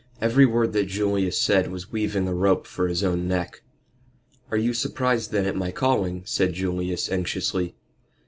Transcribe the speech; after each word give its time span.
Every 0.19 0.47
word 0.47 0.73
that 0.73 0.87
Julius 0.87 1.39
said 1.39 1.69
was 1.71 1.91
weaving 1.91 2.27
a 2.27 2.33
rope 2.33 2.65
for 2.65 2.87
his 2.87 3.03
own 3.03 3.27
neck. 3.27 3.61
"Are 4.49 4.57
you 4.57 4.73
surprised 4.73 5.31
then 5.31 5.45
at 5.45 5.55
my 5.55 5.69
calling?" 5.69 6.23
said 6.25 6.53
Julius, 6.53 7.07
anxiously. 7.11 7.75